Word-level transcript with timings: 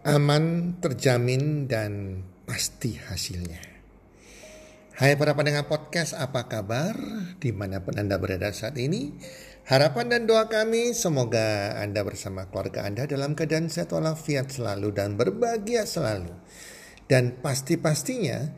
aman, 0.00 0.76
terjamin, 0.80 1.68
dan 1.68 2.24
pasti 2.48 2.96
hasilnya. 2.96 3.60
Hai 4.96 5.16
para 5.16 5.36
pendengar 5.36 5.68
podcast, 5.68 6.16
apa 6.16 6.48
kabar? 6.48 6.96
Di 7.40 7.52
mana 7.52 7.84
pun 7.84 7.96
Anda 7.96 8.16
berada 8.16 8.52
saat 8.52 8.76
ini, 8.80 9.12
harapan 9.68 10.12
dan 10.12 10.22
doa 10.24 10.48
kami 10.48 10.92
semoga 10.96 11.76
Anda 11.80 12.04
bersama 12.04 12.48
keluarga 12.48 12.84
Anda 12.84 13.08
dalam 13.08 13.32
keadaan 13.32 13.72
sehat 13.72 13.92
walafiat 13.92 14.52
selalu 14.52 14.88
dan 14.92 15.20
berbahagia 15.20 15.84
selalu. 15.84 16.32
Dan 17.04 17.40
pasti-pastinya, 17.40 18.56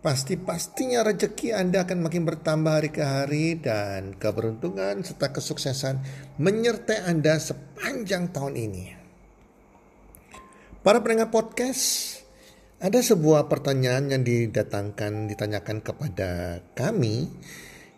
pasti-pastinya 0.00 1.04
rezeki 1.04 1.52
Anda 1.56 1.84
akan 1.84 2.04
makin 2.04 2.24
bertambah 2.24 2.72
hari 2.80 2.90
ke 2.92 3.04
hari 3.04 3.60
dan 3.60 4.16
keberuntungan 4.16 5.04
serta 5.04 5.36
kesuksesan 5.36 6.00
menyertai 6.36 7.08
Anda 7.08 7.36
sepanjang 7.40 8.32
tahun 8.32 8.56
ini. 8.56 9.01
Para 10.82 10.98
pendengar 10.98 11.30
podcast, 11.30 12.18
ada 12.82 12.98
sebuah 12.98 13.46
pertanyaan 13.46 14.10
yang 14.10 14.26
didatangkan 14.26 15.30
ditanyakan 15.30 15.78
kepada 15.78 16.58
kami 16.74 17.30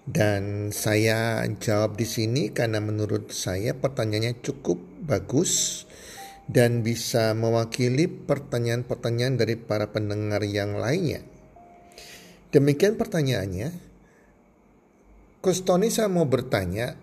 dan 0.04 0.68
saya 0.68 1.48
jawab 1.64 1.96
di 1.96 2.04
sini 2.04 2.52
karena 2.52 2.84
menurut 2.84 3.32
saya 3.32 3.72
pertanyaannya 3.72 4.36
cukup 4.44 4.76
bagus 5.00 5.88
dan 6.44 6.84
bisa 6.84 7.32
mewakili 7.32 8.04
pertanyaan-pertanyaan 8.04 9.40
dari 9.40 9.56
para 9.56 9.88
pendengar 9.88 10.44
yang 10.44 10.76
lainnya. 10.76 11.24
Demikian 12.52 13.00
pertanyaannya. 13.00 13.72
Coach 15.40 15.64
saya 15.64 16.12
mau 16.12 16.28
bertanya, 16.28 17.00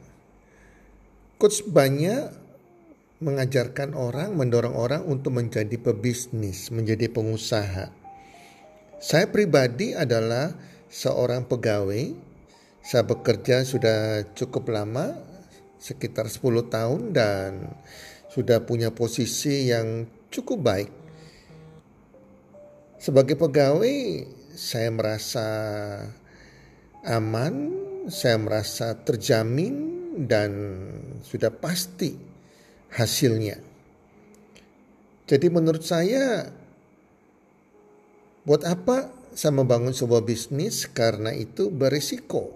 Coach 1.41 1.65
banyak 1.65 2.40
mengajarkan 3.21 3.93
orang, 3.93 4.33
mendorong 4.33 4.73
orang 4.73 5.05
untuk 5.05 5.37
menjadi 5.37 5.77
pebisnis, 5.77 6.73
menjadi 6.73 7.05
pengusaha. 7.13 7.93
Saya 8.97 9.25
pribadi 9.29 9.93
adalah 9.93 10.57
seorang 10.89 11.45
pegawai. 11.45 12.33
Saya 12.81 13.05
bekerja 13.05 13.61
sudah 13.61 14.25
cukup 14.33 14.73
lama, 14.73 15.13
sekitar 15.77 16.25
10 16.29 16.65
tahun 16.65 17.01
dan 17.13 17.77
sudah 18.33 18.65
punya 18.65 18.89
posisi 18.89 19.69
yang 19.69 20.09
cukup 20.33 20.59
baik. 20.65 20.91
Sebagai 22.97 23.37
pegawai, 23.37 24.25
saya 24.57 24.89
merasa 24.89 25.47
aman, 27.05 27.53
saya 28.09 28.37
merasa 28.41 28.97
terjamin 28.97 29.73
dan 30.25 30.51
sudah 31.21 31.53
pasti 31.53 32.30
hasilnya. 32.91 33.57
Jadi 35.27 35.47
menurut 35.47 35.83
saya 35.83 36.51
buat 38.43 38.67
apa 38.67 39.13
saya 39.31 39.55
membangun 39.55 39.95
sebuah 39.95 40.27
bisnis 40.27 40.87
karena 40.91 41.31
itu 41.31 41.71
berisiko. 41.71 42.51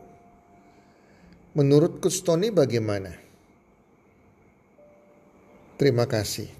Menurut 1.56 2.03
Kustoni 2.03 2.52
bagaimana? 2.52 3.16
Terima 5.80 6.03
kasih. 6.03 6.52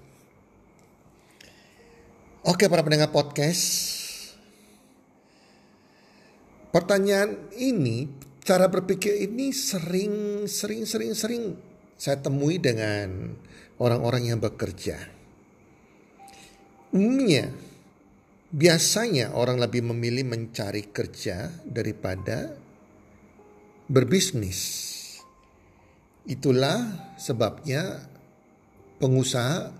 Oke 2.48 2.64
para 2.70 2.80
pendengar 2.80 3.12
podcast. 3.12 3.92
Pertanyaan 6.72 7.50
ini, 7.56 8.08
cara 8.44 8.68
berpikir 8.68 9.16
ini 9.24 9.48
sering, 9.50 10.44
sering, 10.44 10.84
sering, 10.84 11.12
sering 11.16 11.44
saya 11.96 12.20
temui 12.20 12.60
dengan 12.60 13.32
orang-orang 13.76 14.32
yang 14.32 14.40
bekerja. 14.40 14.96
Umumnya, 16.92 17.52
biasanya 18.48 19.36
orang 19.36 19.60
lebih 19.60 19.84
memilih 19.84 20.24
mencari 20.24 20.88
kerja 20.88 21.50
daripada 21.66 22.56
berbisnis. 23.90 24.60
Itulah 26.26 27.14
sebabnya 27.20 28.02
pengusaha 28.98 29.70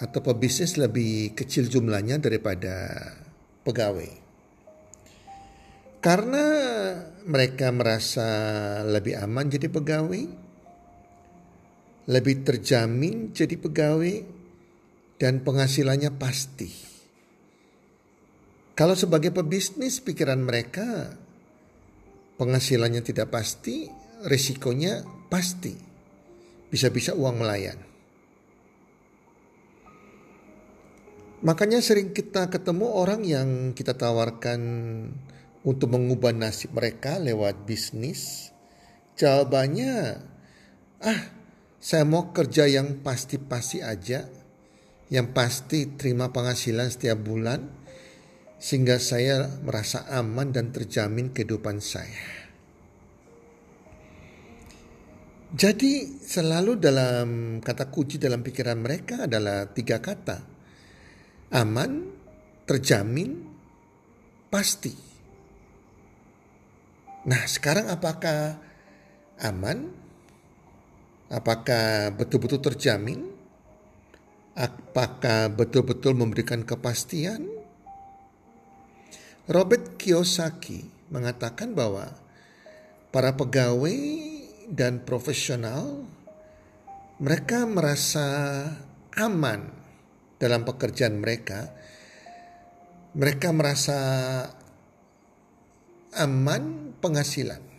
atau 0.00 0.20
pebisnis 0.24 0.74
lebih 0.80 1.36
kecil 1.38 1.70
jumlahnya 1.70 2.18
daripada 2.18 2.90
pegawai. 3.62 4.10
Karena 6.02 6.46
mereka 7.24 7.72
merasa 7.72 8.28
lebih 8.84 9.16
aman 9.16 9.48
jadi 9.48 9.72
pegawai, 9.72 10.43
lebih 12.04 12.44
terjamin 12.44 13.32
jadi 13.32 13.56
pegawai 13.56 14.16
dan 15.16 15.40
penghasilannya 15.40 16.12
pasti. 16.20 16.68
Kalau 18.74 18.98
sebagai 18.98 19.30
pebisnis 19.30 20.02
pikiran 20.02 20.42
mereka 20.42 21.14
penghasilannya 22.36 23.00
tidak 23.06 23.30
pasti, 23.30 23.86
risikonya 24.26 25.06
pasti. 25.30 25.72
Bisa-bisa 26.68 27.14
uang 27.14 27.38
melayan. 27.38 27.78
Makanya 31.44 31.78
sering 31.84 32.10
kita 32.10 32.50
ketemu 32.50 32.88
orang 32.88 33.20
yang 33.22 33.48
kita 33.76 33.94
tawarkan 33.94 34.60
untuk 35.62 35.92
mengubah 35.92 36.34
nasib 36.34 36.74
mereka 36.74 37.20
lewat 37.20 37.68
bisnis. 37.68 38.50
Jawabannya, 39.14 40.18
ah 41.04 41.22
saya 41.84 42.08
mau 42.08 42.32
kerja 42.32 42.64
yang 42.64 43.04
pasti-pasti 43.04 43.84
aja, 43.84 44.24
yang 45.12 45.36
pasti 45.36 46.00
terima 46.00 46.32
penghasilan 46.32 46.88
setiap 46.88 47.20
bulan, 47.20 47.60
sehingga 48.56 48.96
saya 48.96 49.60
merasa 49.60 50.08
aman 50.08 50.48
dan 50.48 50.72
terjamin 50.72 51.36
kehidupan 51.36 51.84
saya. 51.84 52.48
Jadi 55.52 56.24
selalu 56.24 56.80
dalam 56.80 57.60
kata 57.60 57.92
kunci 57.92 58.16
dalam 58.16 58.40
pikiran 58.40 58.80
mereka 58.80 59.28
adalah 59.28 59.68
tiga 59.68 60.00
kata. 60.00 60.40
Aman, 61.52 62.08
terjamin, 62.64 63.44
pasti. 64.48 64.96
Nah 67.28 67.44
sekarang 67.44 67.92
apakah 67.92 68.56
aman, 69.44 70.03
Apakah 71.32 72.12
betul-betul 72.12 72.60
terjamin? 72.60 73.32
Apakah 74.54 75.50
betul-betul 75.50 76.14
memberikan 76.14 76.62
kepastian? 76.62 77.48
Robert 79.44 80.00
Kiyosaki 80.00 80.88
mengatakan 81.12 81.76
bahwa 81.76 82.16
para 83.12 83.36
pegawai 83.36 83.98
dan 84.72 85.04
profesional 85.04 86.06
mereka 87.20 87.68
merasa 87.68 88.26
aman 89.14 89.70
dalam 90.40 90.66
pekerjaan 90.66 91.20
mereka. 91.20 91.70
Mereka 93.14 93.54
merasa 93.54 93.98
aman 96.18 96.94
penghasilan. 96.98 97.73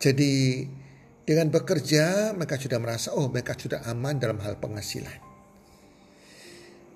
Jadi 0.00 0.64
dengan 1.28 1.52
bekerja 1.52 2.32
mereka 2.32 2.56
sudah 2.56 2.80
merasa 2.80 3.12
oh 3.12 3.28
mereka 3.28 3.52
sudah 3.52 3.84
aman 3.84 4.16
dalam 4.16 4.40
hal 4.40 4.56
penghasilan. 4.56 5.20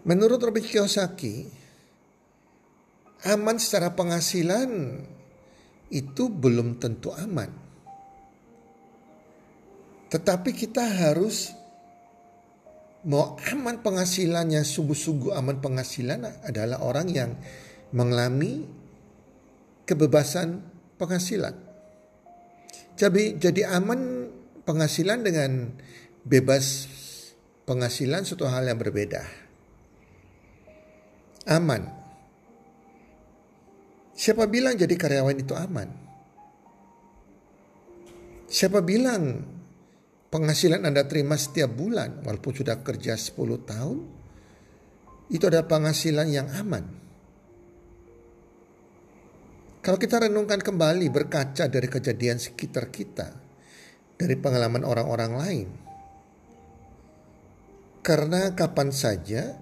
Menurut 0.05 0.41
Robert 0.41 0.65
Kiyosaki, 0.65 1.49
aman 3.25 3.57
secara 3.57 3.93
penghasilan 3.97 5.01
itu 5.89 6.29
belum 6.29 6.77
tentu 6.77 7.13
aman. 7.13 7.49
Tetapi 10.13 10.51
kita 10.53 10.85
harus 10.85 11.57
mau 13.09 13.37
aman 13.49 13.81
penghasilannya, 13.81 14.61
sungguh-sungguh 14.61 15.33
aman 15.33 15.61
penghasilan 15.61 16.45
adalah 16.45 16.85
orang 16.85 17.09
yang 17.09 17.31
mengalami 17.97 18.65
kebebasan 19.89 20.61
penghasilan. 21.01 21.64
Jadi 22.95 23.43
jadi 23.43 23.75
aman 23.75 24.31
penghasilan 24.63 25.27
dengan 25.27 25.75
bebas 26.23 26.87
penghasilan 27.67 28.23
suatu 28.23 28.47
hal 28.47 28.71
yang 28.71 28.79
berbeda. 28.79 29.23
Aman. 31.51 31.85
Siapa 34.15 34.47
bilang 34.47 34.79
jadi 34.79 34.95
karyawan 34.95 35.37
itu 35.37 35.53
aman? 35.59 35.91
Siapa 38.47 38.79
bilang 38.87 39.43
penghasilan 40.31 40.87
Anda 40.87 41.03
terima 41.11 41.35
setiap 41.35 41.75
bulan 41.75 42.23
walaupun 42.23 42.55
sudah 42.55 42.79
kerja 42.87 43.19
10 43.19 43.35
tahun 43.67 43.99
itu 45.35 45.45
ada 45.51 45.67
penghasilan 45.67 46.31
yang 46.31 46.47
aman? 46.55 47.04
Kalau 49.85 50.01
kita 50.01 50.17
renungkan 50.17 50.65
kembali 50.65 51.13
berkaca 51.13 51.69
dari 51.69 51.85
kejadian 51.93 52.41
sekitar 52.41 52.89
kita, 52.89 53.37
dari 54.17 54.33
pengalaman 54.41 54.81
orang-orang 54.81 55.33
lain, 55.37 55.69
Karena 58.05 58.53
kapan 58.53 58.93
saja 58.93 59.57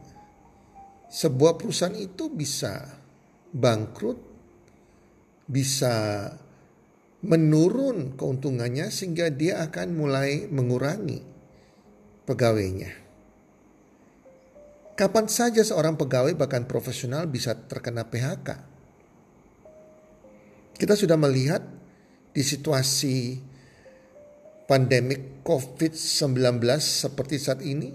sebuah 1.07 1.63
perusahaan 1.63 1.95
itu 1.95 2.27
bisa 2.27 2.99
bangkrut, 3.55 4.19
bisa 5.47 6.27
menurun 7.23 8.19
keuntungannya 8.19 8.91
sehingga 8.91 9.31
dia 9.31 9.63
akan 9.63 9.95
mulai 9.95 10.51
mengurangi 10.51 11.23
pegawainya. 12.27 12.91
Kapan 14.99 15.27
saja 15.31 15.63
seorang 15.63 15.95
pegawai 15.95 16.35
bahkan 16.35 16.67
profesional 16.67 17.31
bisa 17.31 17.55
terkena 17.55 18.11
PHK. 18.11 18.72
Kita 20.83 20.99
sudah 20.99 21.15
melihat 21.15 21.63
di 22.35 22.43
situasi 22.43 23.39
pandemik 24.67 25.47
COVID-19 25.47 26.59
seperti 26.83 27.39
saat 27.39 27.63
ini, 27.63 27.95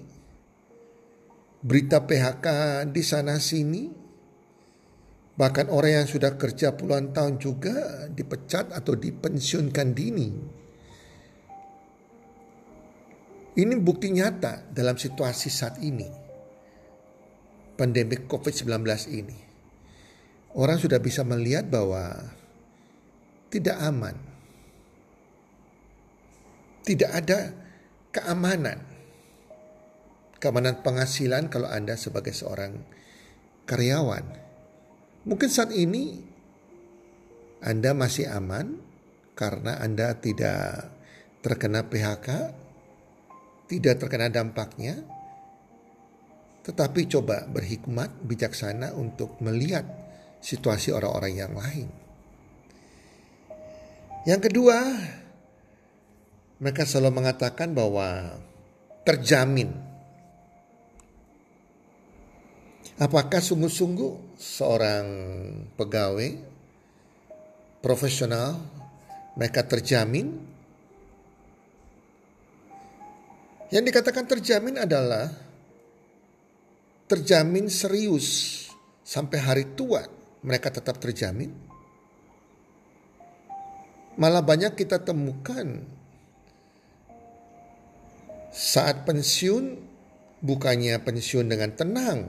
berita 1.60 2.08
PHK 2.08 2.48
di 2.88 3.04
sana 3.04 3.44
sini, 3.44 3.92
bahkan 5.36 5.68
orang 5.68 6.00
yang 6.00 6.08
sudah 6.08 6.40
kerja 6.40 6.80
puluhan 6.80 7.12
tahun 7.12 7.44
juga 7.44 8.08
dipecat 8.08 8.72
atau 8.72 8.96
dipensiunkan 8.96 9.88
dini. 9.92 10.30
Ini 13.52 13.74
bukti 13.84 14.16
nyata 14.16 14.64
dalam 14.72 14.96
situasi 14.96 15.52
saat 15.52 15.84
ini. 15.84 16.08
Pandemi 17.76 18.16
COVID-19 18.16 18.80
ini. 19.12 19.38
Orang 20.56 20.80
sudah 20.80 21.04
bisa 21.04 21.28
melihat 21.28 21.68
bahwa 21.68 22.16
tidak 23.48 23.78
aman. 23.80 24.16
Tidak 26.84 27.12
ada 27.12 27.52
keamanan. 28.12 28.80
Keamanan 30.38 30.86
penghasilan 30.86 31.50
kalau 31.50 31.68
Anda 31.68 31.98
sebagai 31.98 32.32
seorang 32.32 32.78
karyawan. 33.68 34.26
Mungkin 35.28 35.50
saat 35.52 35.76
ini 35.76 36.24
Anda 37.60 37.92
masih 37.92 38.32
aman 38.32 38.80
karena 39.36 39.82
Anda 39.84 40.16
tidak 40.16 40.88
terkena 41.44 41.84
PHK, 41.90 42.28
tidak 43.68 43.96
terkena 44.00 44.32
dampaknya, 44.32 45.04
tetapi 46.64 47.08
coba 47.12 47.48
berhikmat, 47.48 48.24
bijaksana 48.24 48.96
untuk 48.96 49.40
melihat 49.44 49.84
situasi 50.40 50.92
orang-orang 50.96 51.34
yang 51.36 51.54
lain. 51.56 52.07
Yang 54.24 54.50
kedua, 54.50 54.78
mereka 56.58 56.88
selalu 56.88 57.22
mengatakan 57.22 57.76
bahwa 57.76 58.40
terjamin. 59.06 59.76
Apakah 62.98 63.38
sungguh-sungguh 63.38 64.40
seorang 64.42 65.06
pegawai 65.78 66.34
profesional 67.78 68.58
mereka 69.38 69.62
terjamin 69.62 70.58
Yang 73.68 73.84
dikatakan 73.92 74.26
terjamin 74.32 74.80
adalah 74.80 75.28
terjamin 77.12 77.68
serius 77.68 78.64
sampai 79.04 79.40
hari 79.44 79.66
tua 79.76 80.08
mereka 80.40 80.72
tetap 80.72 80.96
terjamin. 81.04 81.67
Malah 84.18 84.42
banyak 84.42 84.74
kita 84.74 85.06
temukan 85.06 85.86
saat 88.50 89.06
pensiun 89.06 89.78
bukannya 90.42 90.98
pensiun 90.98 91.46
dengan 91.46 91.78
tenang, 91.78 92.26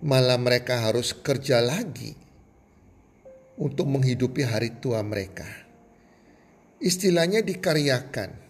malah 0.00 0.40
mereka 0.40 0.88
harus 0.88 1.12
kerja 1.12 1.60
lagi 1.60 2.16
untuk 3.60 3.92
menghidupi 3.92 4.40
hari 4.40 4.72
tua 4.80 5.04
mereka. 5.04 5.44
Istilahnya 6.80 7.44
dikaryakan. 7.44 8.40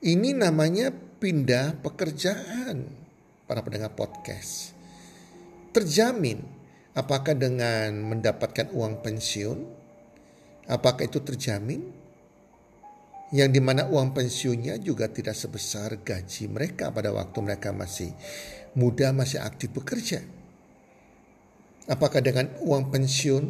Ini 0.00 0.32
namanya 0.32 0.88
pindah 0.90 1.76
pekerjaan 1.84 2.88
para 3.44 3.60
pendengar 3.60 3.92
podcast. 3.92 4.72
Terjamin 5.76 6.40
apakah 6.96 7.36
dengan 7.36 8.00
mendapatkan 8.08 8.72
uang 8.72 9.04
pensiun, 9.04 9.79
apakah 10.70 11.10
itu 11.10 11.18
terjamin? 11.18 11.82
Yang 13.30 13.50
di 13.58 13.60
mana 13.62 13.86
uang 13.86 14.10
pensiunnya 14.10 14.78
juga 14.82 15.06
tidak 15.06 15.38
sebesar 15.38 16.02
gaji 16.02 16.50
mereka 16.50 16.90
pada 16.90 17.14
waktu 17.14 17.38
mereka 17.38 17.70
masih 17.70 18.10
muda, 18.74 19.14
masih 19.14 19.38
aktif 19.38 19.70
bekerja. 19.70 20.22
Apakah 21.86 22.22
dengan 22.22 22.50
uang 22.62 22.90
pensiun 22.90 23.44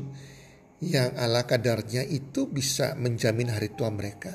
yang 0.84 1.12
ala 1.16 1.48
kadarnya 1.48 2.04
itu 2.04 2.48
bisa 2.48 2.92
menjamin 2.96 3.52
hari 3.52 3.72
tua 3.72 3.88
mereka? 3.88 4.32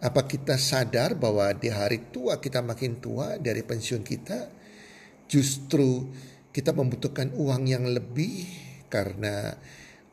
Apa 0.00 0.24
kita 0.24 0.56
sadar 0.56 1.16
bahwa 1.16 1.52
di 1.52 1.68
hari 1.68 2.08
tua 2.08 2.40
kita 2.40 2.64
makin 2.64 3.04
tua 3.04 3.36
dari 3.36 3.60
pensiun 3.60 4.00
kita 4.00 4.48
justru 5.28 6.08
kita 6.52 6.72
membutuhkan 6.72 7.36
uang 7.36 7.68
yang 7.68 7.84
lebih 7.84 8.48
karena 8.88 9.52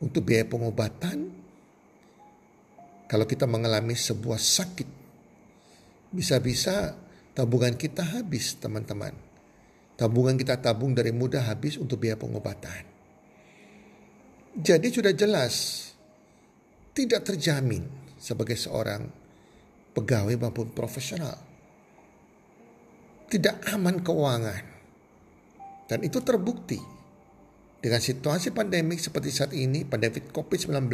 untuk 0.00 0.28
biaya 0.28 0.44
pengobatan 0.44 1.32
kalau 3.06 3.24
kita 3.24 3.46
mengalami 3.46 3.94
sebuah 3.94 4.36
sakit 4.36 4.88
bisa-bisa 6.10 6.96
tabungan 7.36 7.76
kita 7.76 8.02
habis 8.02 8.56
teman-teman. 8.58 9.12
Tabungan 9.96 10.36
kita 10.36 10.60
tabung 10.60 10.92
dari 10.92 11.12
muda 11.12 11.40
habis 11.40 11.80
untuk 11.80 12.04
biaya 12.04 12.20
pengobatan. 12.20 12.84
Jadi 14.56 14.88
sudah 14.92 15.12
jelas 15.12 15.88
tidak 16.96 17.28
terjamin 17.28 17.84
sebagai 18.16 18.56
seorang 18.56 19.04
pegawai 19.92 20.36
maupun 20.36 20.72
profesional. 20.72 21.36
Tidak 23.28 23.72
aman 23.72 24.00
keuangan. 24.00 24.64
Dan 25.86 25.98
itu 26.04 26.18
terbukti 26.20 26.95
dengan 27.86 28.02
situasi 28.02 28.50
pandemik 28.50 28.98
seperti 28.98 29.30
saat 29.30 29.54
ini, 29.54 29.86
pandemi 29.86 30.18
COVID-19, 30.18 30.90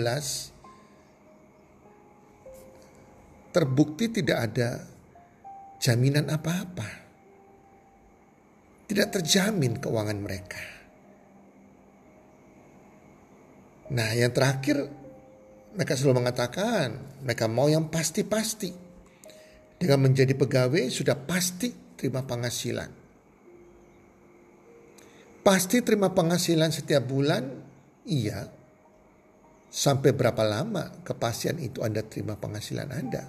terbukti 3.49 4.13
tidak 4.13 4.39
ada 4.53 4.85
jaminan 5.81 6.29
apa-apa. 6.29 6.89
Tidak 8.93 9.09
terjamin 9.09 9.81
keuangan 9.81 10.19
mereka. 10.21 10.61
Nah, 13.97 14.13
yang 14.13 14.37
terakhir 14.37 14.85
mereka 15.73 15.97
selalu 15.97 16.29
mengatakan 16.29 17.01
mereka 17.25 17.49
mau 17.49 17.73
yang 17.73 17.89
pasti-pasti. 17.89 18.69
Dengan 19.81 20.13
menjadi 20.13 20.37
pegawai 20.37 20.93
sudah 20.93 21.17
pasti 21.17 21.73
terima 21.97 22.21
penghasilan. 22.21 23.02
Pasti 25.43 25.83
terima 25.83 26.15
penghasilan 26.15 26.71
setiap 26.71 27.03
bulan? 27.03 27.43
Iya. 28.07 28.47
Sampai 29.67 30.15
berapa 30.15 30.47
lama 30.47 31.03
kepastian 31.03 31.59
itu 31.59 31.83
Anda 31.83 32.07
terima 32.07 32.39
penghasilan 32.39 32.89
Anda? 32.95 33.25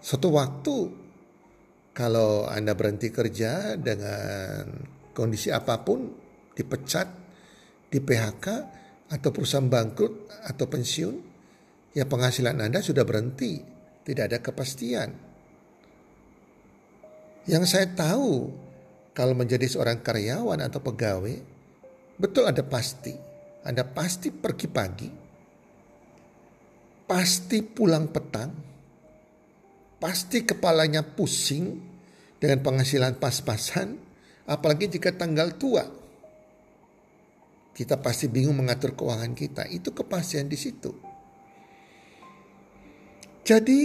Suatu 0.00 0.28
waktu 0.28 0.76
kalau 1.96 2.44
Anda 2.44 2.76
berhenti 2.76 3.08
kerja 3.08 3.80
dengan 3.80 4.68
kondisi 5.16 5.48
apa 5.48 5.80
pun, 5.80 6.12
dipecat, 6.52 7.08
di 7.88 7.98
PHK, 8.00 8.46
atau 9.10 9.28
perusahaan 9.32 9.66
bangkrut 9.66 10.28
atau 10.46 10.66
pensiun, 10.68 11.16
ya 11.96 12.04
penghasilan 12.04 12.60
Anda 12.60 12.84
sudah 12.84 13.08
berhenti 13.08 13.58
tidak 14.04 14.24
ada 14.30 14.38
kepastian. 14.44 15.10
Yang 17.48 17.64
saya 17.72 17.86
tahu 17.90 18.52
kalau 19.20 19.36
menjadi 19.36 19.68
seorang 19.68 20.00
karyawan 20.00 20.64
atau 20.64 20.80
pegawai, 20.80 21.36
betul 22.16 22.48
ada 22.48 22.64
pasti. 22.64 23.12
Anda 23.60 23.84
pasti 23.84 24.32
pergi 24.32 24.64
pagi, 24.64 25.12
pasti 27.04 27.60
pulang 27.60 28.08
petang, 28.08 28.48
pasti 30.00 30.40
kepalanya 30.40 31.04
pusing 31.04 31.76
dengan 32.40 32.64
penghasilan 32.64 33.20
pas-pasan, 33.20 34.00
apalagi 34.48 34.88
jika 34.88 35.12
tanggal 35.12 35.52
tua. 35.60 35.84
Kita 37.76 38.00
pasti 38.00 38.24
bingung 38.32 38.56
mengatur 38.56 38.96
keuangan 38.96 39.36
kita. 39.36 39.68
Itu 39.68 39.92
kepastian 39.92 40.48
di 40.48 40.56
situ. 40.56 40.96
Jadi 43.44 43.80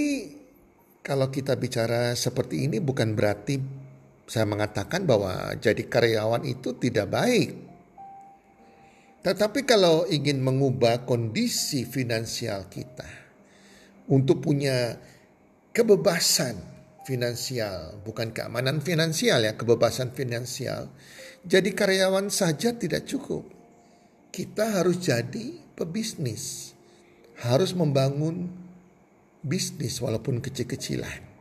kalau 1.04 1.28
kita 1.28 1.60
bicara 1.60 2.16
seperti 2.16 2.72
ini 2.72 2.80
bukan 2.80 3.12
berarti 3.20 3.85
saya 4.26 4.46
mengatakan 4.50 5.06
bahwa 5.06 5.54
jadi 5.62 5.86
karyawan 5.86 6.46
itu 6.50 6.74
tidak 6.82 7.14
baik. 7.14 7.54
Tetapi 9.26 9.66
kalau 9.66 10.06
ingin 10.06 10.42
mengubah 10.42 11.06
kondisi 11.06 11.82
finansial 11.86 12.70
kita 12.70 13.10
untuk 14.06 14.42
punya 14.42 14.98
kebebasan 15.74 16.58
finansial, 17.06 18.02
bukan 18.02 18.34
keamanan 18.34 18.82
finansial 18.82 19.42
ya, 19.46 19.54
kebebasan 19.58 20.14
finansial. 20.14 20.90
Jadi 21.46 21.74
karyawan 21.74 22.30
saja 22.34 22.74
tidak 22.74 23.06
cukup. 23.06 23.46
Kita 24.34 24.82
harus 24.82 25.02
jadi 25.02 25.58
pebisnis. 25.78 26.74
Harus 27.42 27.78
membangun 27.78 28.50
bisnis 29.46 30.02
walaupun 30.02 30.42
kecil-kecilan. 30.42 31.35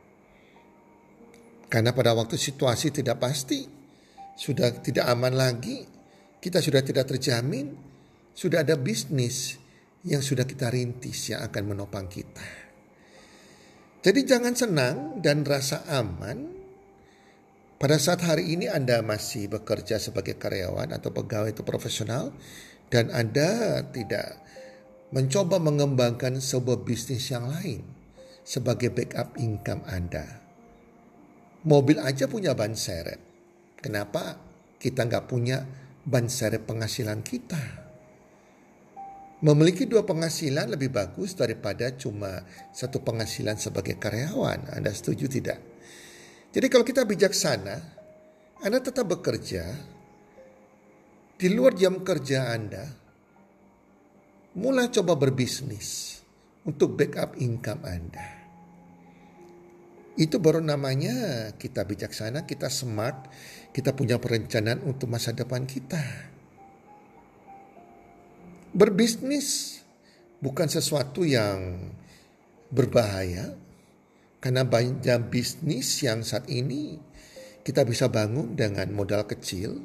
Karena 1.68 1.90
pada 1.96 2.12
waktu 2.12 2.36
situasi 2.36 2.92
tidak 2.94 3.20
pasti, 3.20 3.66
sudah 4.34 4.70
tidak 4.82 5.06
aman 5.08 5.34
lagi, 5.34 5.84
kita 6.38 6.60
sudah 6.60 6.84
tidak 6.84 7.08
terjamin, 7.08 7.72
sudah 8.36 8.66
ada 8.66 8.76
bisnis 8.76 9.56
yang 10.04 10.20
sudah 10.20 10.44
kita 10.44 10.68
rintis 10.68 11.32
yang 11.32 11.40
akan 11.40 11.72
menopang 11.72 12.06
kita. 12.10 12.44
Jadi 14.04 14.20
jangan 14.28 14.52
senang 14.52 14.96
dan 15.24 15.48
rasa 15.48 15.88
aman 15.88 16.52
pada 17.80 17.96
saat 17.96 18.20
hari 18.20 18.52
ini 18.52 18.68
Anda 18.68 19.00
masih 19.00 19.48
bekerja 19.48 19.96
sebagai 19.96 20.36
karyawan 20.36 20.92
atau 20.92 21.08
pegawai 21.08 21.56
itu 21.56 21.64
profesional 21.64 22.36
dan 22.92 23.08
Anda 23.08 23.80
tidak 23.88 24.44
mencoba 25.08 25.56
mengembangkan 25.56 26.36
sebuah 26.36 26.84
bisnis 26.84 27.32
yang 27.32 27.48
lain 27.48 27.80
sebagai 28.44 28.92
backup 28.92 29.40
income 29.40 29.88
Anda. 29.88 30.43
Mobil 31.64 31.96
aja 31.96 32.28
punya 32.28 32.52
ban 32.52 32.76
seret. 32.76 33.16
Kenapa 33.80 34.36
kita 34.76 35.08
nggak 35.08 35.24
punya 35.24 35.64
ban 36.04 36.28
seret 36.28 36.60
penghasilan 36.68 37.24
kita? 37.24 37.84
Memiliki 39.40 39.88
dua 39.88 40.04
penghasilan 40.04 40.76
lebih 40.76 40.92
bagus 40.92 41.32
daripada 41.32 41.88
cuma 41.96 42.44
satu 42.68 43.00
penghasilan 43.00 43.56
sebagai 43.56 43.96
karyawan. 43.96 44.76
Anda 44.76 44.92
setuju 44.92 45.24
tidak? 45.24 45.60
Jadi 46.52 46.66
kalau 46.68 46.84
kita 46.84 47.08
bijaksana, 47.08 47.76
Anda 48.60 48.84
tetap 48.84 49.08
bekerja 49.08 49.64
di 51.40 51.48
luar 51.48 51.72
jam 51.80 52.04
kerja 52.04 52.52
Anda. 52.52 52.84
Mulai 54.60 54.92
coba 54.92 55.16
berbisnis 55.16 56.20
untuk 56.68 56.92
backup 56.92 57.40
income 57.40 57.88
Anda. 57.88 58.43
Itu 60.14 60.38
baru 60.38 60.62
namanya 60.62 61.50
kita 61.58 61.82
bijaksana, 61.82 62.46
kita 62.46 62.70
smart, 62.70 63.26
kita 63.74 63.98
punya 63.98 64.22
perencanaan 64.22 64.86
untuk 64.86 65.10
masa 65.10 65.34
depan 65.34 65.66
kita. 65.66 65.98
Berbisnis 68.70 69.82
bukan 70.38 70.70
sesuatu 70.70 71.26
yang 71.26 71.90
berbahaya, 72.70 73.58
karena 74.38 74.62
banyak 74.62 75.30
bisnis 75.30 76.02
yang 76.06 76.22
saat 76.22 76.46
ini 76.46 76.94
kita 77.66 77.82
bisa 77.82 78.06
bangun 78.06 78.54
dengan 78.54 78.94
modal 78.94 79.26
kecil, 79.26 79.82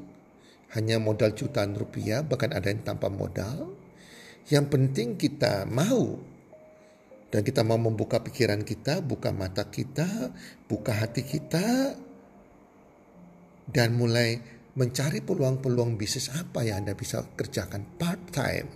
hanya 0.77 1.01
modal 1.01 1.33
jutaan 1.33 1.73
rupiah, 1.73 2.21
bahkan 2.21 2.53
ada 2.53 2.69
yang 2.69 2.85
tanpa 2.85 3.09
modal. 3.09 3.73
Yang 4.45 4.65
penting 4.69 5.17
kita 5.17 5.65
mau 5.65 6.21
dan 7.29 7.45
kita 7.45 7.61
mau 7.61 7.77
membuka 7.77 8.21
pikiran 8.25 8.65
kita, 8.65 9.05
buka 9.05 9.29
mata 9.29 9.69
kita, 9.69 10.33
buka 10.65 10.97
hati 10.97 11.21
kita, 11.21 11.93
dan 13.69 13.93
mulai 13.93 14.41
mencari 14.73 15.21
peluang-peluang 15.21 15.93
bisnis 15.93 16.33
apa 16.33 16.65
yang 16.65 16.85
Anda 16.85 16.97
bisa 16.97 17.21
kerjakan 17.37 18.01
part-time. 18.01 18.69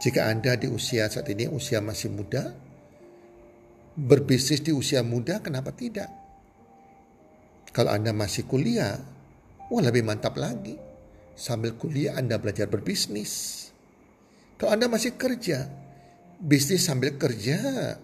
Jika 0.00 0.28
Anda 0.28 0.56
di 0.56 0.72
usia 0.72 1.08
saat 1.08 1.28
ini, 1.28 1.44
usia 1.48 1.84
masih 1.84 2.12
muda, 2.12 2.52
berbisnis 3.96 4.64
di 4.64 4.72
usia 4.72 5.04
muda, 5.04 5.40
kenapa 5.44 5.72
tidak? 5.76 6.08
Kalau 7.76 7.92
Anda 7.92 8.16
masih 8.16 8.48
kuliah, 8.48 8.96
wah 9.68 9.82
lebih 9.84 10.00
mantap 10.00 10.40
lagi. 10.40 10.80
Sambil 11.36 11.76
kuliah 11.76 12.16
Anda 12.16 12.40
belajar 12.40 12.72
berbisnis. 12.72 13.68
Kalau 14.56 14.72
Anda 14.72 14.88
masih 14.88 15.20
kerja, 15.20 15.68
bisnis 16.40 16.86
sambil 16.86 17.16
kerja. 17.16 17.94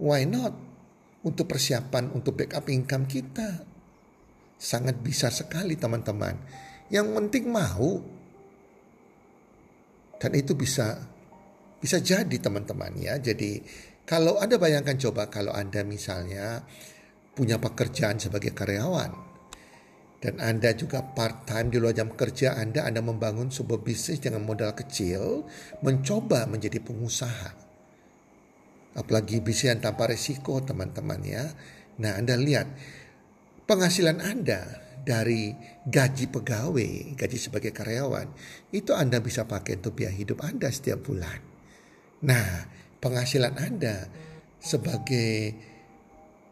Why 0.00 0.26
not? 0.26 0.54
Untuk 1.20 1.52
persiapan 1.52 2.16
untuk 2.16 2.36
backup 2.40 2.68
income 2.72 3.04
kita. 3.04 3.64
Sangat 4.60 5.00
bisa 5.00 5.28
sekali 5.28 5.76
teman-teman. 5.76 6.36
Yang 6.88 7.06
penting 7.12 7.44
mau. 7.48 8.00
Dan 10.20 10.32
itu 10.36 10.52
bisa 10.52 11.00
bisa 11.80 11.96
jadi 12.00 12.36
teman-teman 12.36 12.92
ya. 13.00 13.16
Jadi 13.16 13.60
kalau 14.04 14.36
Anda 14.36 14.60
bayangkan 14.60 15.00
coba 15.00 15.32
kalau 15.32 15.54
Anda 15.56 15.80
misalnya 15.86 16.60
punya 17.32 17.56
pekerjaan 17.56 18.20
sebagai 18.20 18.52
karyawan 18.52 19.29
dan 20.20 20.36
Anda 20.36 20.76
juga 20.76 21.00
part-time 21.00 21.72
di 21.72 21.80
luar 21.80 21.96
jam 21.96 22.12
kerja 22.12 22.60
Anda, 22.60 22.84
Anda 22.84 23.00
membangun 23.00 23.48
sebuah 23.48 23.80
bisnis 23.80 24.20
dengan 24.20 24.44
modal 24.44 24.76
kecil, 24.76 25.48
mencoba 25.80 26.44
menjadi 26.44 26.76
pengusaha. 26.84 27.56
Apalagi 29.00 29.40
bisnis 29.40 29.72
yang 29.72 29.80
tanpa 29.80 30.12
resiko 30.12 30.60
teman-teman 30.60 31.24
ya. 31.24 31.48
Nah 32.04 32.20
Anda 32.20 32.36
lihat, 32.36 32.68
penghasilan 33.64 34.20
Anda 34.20 34.60
dari 35.00 35.56
gaji 35.88 36.28
pegawai, 36.28 37.16
gaji 37.16 37.38
sebagai 37.40 37.72
karyawan, 37.72 38.28
itu 38.76 38.92
Anda 38.92 39.24
bisa 39.24 39.48
pakai 39.48 39.80
untuk 39.80 39.96
biaya 39.96 40.12
hidup 40.12 40.44
Anda 40.44 40.68
setiap 40.68 41.00
bulan. 41.00 41.40
Nah, 42.20 42.68
penghasilan 43.00 43.56
Anda 43.56 44.04
sebagai 44.60 45.56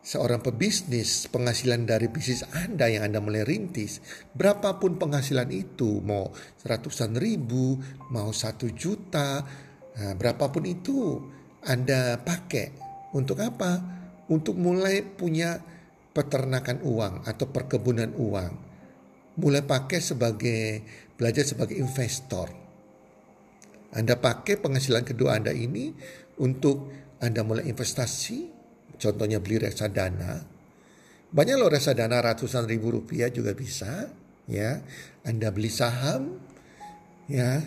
seorang 0.08 0.40
pebisnis, 0.40 1.28
penghasilan 1.28 1.84
dari 1.84 2.08
bisnis 2.08 2.40
Anda 2.56 2.88
yang 2.88 3.12
Anda 3.12 3.20
mulai 3.20 3.44
rintis, 3.44 4.00
berapapun 4.32 4.96
penghasilan 4.96 5.52
itu, 5.52 6.00
mau 6.00 6.32
ratusan 6.64 7.12
ribu, 7.20 7.76
mau 8.08 8.32
satu 8.32 8.72
juta, 8.72 9.44
nah, 10.00 10.16
berapapun 10.16 10.64
itu 10.64 11.20
Anda 11.60 12.16
pakai. 12.24 12.88
Untuk 13.12 13.44
apa? 13.44 13.84
Untuk 14.32 14.56
mulai 14.56 15.04
punya 15.04 15.60
peternakan 16.16 16.80
uang 16.88 17.28
atau 17.28 17.44
perkebunan 17.52 18.16
uang. 18.16 18.52
Mulai 19.36 19.60
pakai 19.60 20.00
sebagai, 20.00 20.88
belajar 21.20 21.44
sebagai 21.44 21.76
investor. 21.76 22.48
Anda 23.92 24.16
pakai 24.16 24.56
penghasilan 24.56 25.04
kedua 25.04 25.36
Anda 25.36 25.52
ini 25.52 25.92
untuk 26.40 26.88
Anda 27.20 27.44
mulai 27.44 27.68
investasi, 27.68 28.57
Contohnya 28.98 29.38
beli 29.38 29.62
reksadana. 29.62 30.42
Banyak 31.30 31.56
loh 31.56 31.70
reksadana 31.70 32.18
ratusan 32.18 32.66
ribu 32.66 32.90
rupiah 32.90 33.30
juga 33.30 33.54
bisa. 33.54 34.10
Ya, 34.48 34.82
Anda 35.22 35.54
beli 35.54 35.68
saham, 35.68 36.40
ya, 37.28 37.60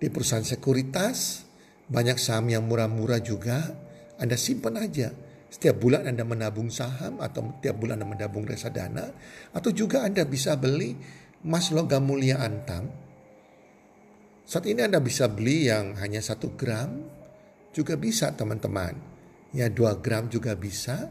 di 0.00 0.08
perusahaan 0.08 0.42
sekuritas, 0.42 1.44
banyak 1.86 2.16
saham 2.18 2.48
yang 2.50 2.66
murah-murah 2.66 3.22
juga. 3.22 3.76
Anda 4.18 4.34
simpan 4.34 4.82
aja. 4.82 5.14
Setiap 5.48 5.78
bulan 5.78 6.10
Anda 6.10 6.26
menabung 6.26 6.72
saham 6.72 7.22
atau 7.22 7.60
setiap 7.60 7.76
bulan 7.78 8.02
Anda 8.02 8.08
menabung 8.08 8.48
reksadana. 8.48 9.14
Atau 9.54 9.70
juga 9.70 10.02
Anda 10.02 10.26
bisa 10.26 10.58
beli 10.58 10.96
emas 11.44 11.70
logam 11.70 12.08
mulia 12.08 12.40
antam. 12.40 12.88
Saat 14.48 14.64
ini 14.64 14.80
Anda 14.80 14.98
bisa 14.98 15.28
beli 15.28 15.68
yang 15.68 15.94
hanya 16.00 16.24
satu 16.24 16.56
gram. 16.56 17.04
Juga 17.68 18.00
bisa 18.00 18.32
teman-teman 18.32 19.17
ya 19.52 19.72
2 19.72 20.04
gram 20.04 20.28
juga 20.28 20.54
bisa 20.58 21.08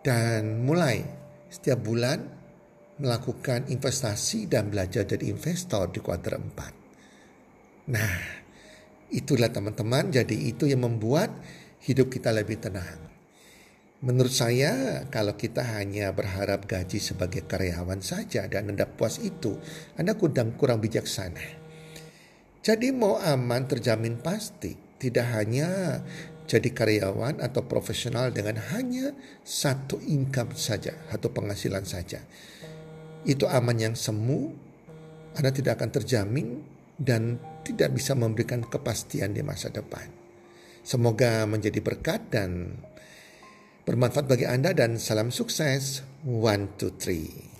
dan 0.00 0.64
mulai 0.64 1.04
setiap 1.50 1.82
bulan 1.82 2.40
melakukan 3.00 3.66
investasi 3.72 4.46
dan 4.46 4.68
belajar 4.68 5.08
jadi 5.08 5.24
investor 5.32 5.88
di 5.88 5.98
kuartal 6.04 6.36
4. 6.36 7.90
Nah, 7.90 8.14
itulah 9.08 9.48
teman-teman, 9.48 10.12
jadi 10.12 10.36
itu 10.36 10.68
yang 10.68 10.84
membuat 10.84 11.32
hidup 11.82 12.12
kita 12.12 12.30
lebih 12.30 12.60
tenang. 12.60 13.08
Menurut 14.00 14.32
saya, 14.32 15.04
kalau 15.12 15.36
kita 15.36 15.60
hanya 15.76 16.12
berharap 16.12 16.64
gaji 16.64 17.00
sebagai 17.00 17.44
karyawan 17.44 18.00
saja 18.00 18.48
dan 18.48 18.72
Anda 18.72 18.88
puas 18.88 19.20
itu, 19.20 19.60
Anda 19.96 20.16
kurang, 20.16 20.56
kurang 20.56 20.80
bijaksana. 20.80 21.60
Jadi 22.60 22.92
mau 22.92 23.16
aman 23.20 23.64
terjamin 23.68 24.20
pasti, 24.20 24.76
tidak 25.00 25.32
hanya 25.36 26.00
jadi 26.50 26.66
karyawan 26.74 27.38
atau 27.38 27.62
profesional 27.62 28.34
dengan 28.34 28.58
hanya 28.74 29.14
satu 29.46 30.02
income 30.02 30.58
saja, 30.58 30.98
atau 31.14 31.30
penghasilan 31.30 31.86
saja. 31.86 32.18
Itu 33.22 33.46
aman 33.46 33.78
yang 33.78 33.94
semu, 33.94 34.50
Anda 35.38 35.54
tidak 35.54 35.78
akan 35.78 35.90
terjamin 35.94 36.58
dan 36.98 37.38
tidak 37.62 37.94
bisa 37.94 38.18
memberikan 38.18 38.66
kepastian 38.66 39.30
di 39.30 39.46
masa 39.46 39.70
depan. 39.70 40.10
Semoga 40.82 41.46
menjadi 41.46 41.78
berkat 41.78 42.34
dan 42.34 42.82
bermanfaat 43.86 44.26
bagi 44.26 44.50
Anda 44.50 44.74
dan 44.74 44.98
salam 44.98 45.30
sukses. 45.30 46.02
One, 46.26 46.74
two, 46.76 46.98
three. 46.98 47.59